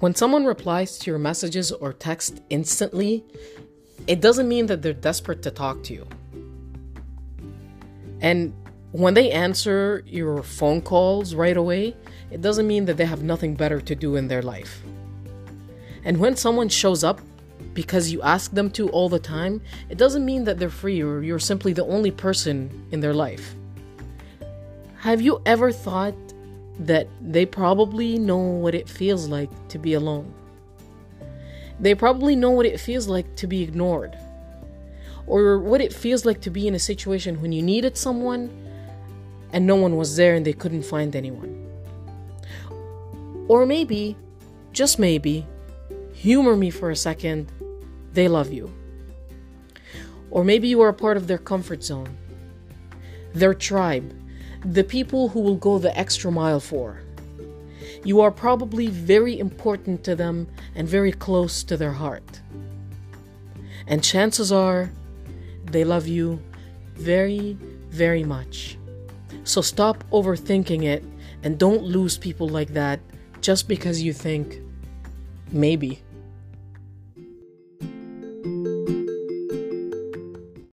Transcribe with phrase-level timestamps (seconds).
[0.00, 3.24] When someone replies to your messages or text instantly,
[4.06, 6.06] it doesn't mean that they're desperate to talk to you.
[8.20, 8.54] And
[8.92, 11.96] when they answer your phone calls right away,
[12.30, 14.82] it doesn't mean that they have nothing better to do in their life.
[16.04, 17.20] And when someone shows up
[17.74, 21.22] because you ask them to all the time, it doesn't mean that they're free or
[21.22, 23.56] you're simply the only person in their life.
[24.98, 26.14] Have you ever thought
[26.78, 30.32] that they probably know what it feels like to be alone?
[31.80, 34.18] They probably know what it feels like to be ignored,
[35.26, 38.50] or what it feels like to be in a situation when you needed someone
[39.52, 41.66] and no one was there and they couldn't find anyone.
[43.48, 44.16] Or maybe,
[44.72, 45.46] just maybe,
[46.12, 47.50] humor me for a second,
[48.12, 48.72] they love you.
[50.30, 52.16] Or maybe you are a part of their comfort zone,
[53.32, 54.12] their tribe,
[54.64, 57.00] the people who will go the extra mile for.
[58.04, 62.40] You are probably very important to them and very close to their heart.
[63.86, 64.90] And chances are
[65.66, 66.40] they love you
[66.94, 67.56] very,
[67.88, 68.78] very much.
[69.44, 71.04] So stop overthinking it
[71.42, 73.00] and don't lose people like that
[73.40, 74.60] just because you think
[75.52, 76.02] maybe.